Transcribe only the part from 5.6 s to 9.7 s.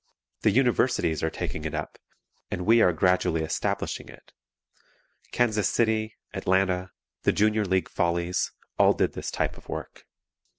City, Atlanta the Junior League Follies, all did this type of